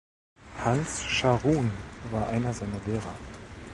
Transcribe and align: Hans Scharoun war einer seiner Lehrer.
Hans 0.65 1.03
Scharoun 1.03 1.69
war 2.09 2.27
einer 2.29 2.51
seiner 2.51 2.79
Lehrer. 2.87 3.13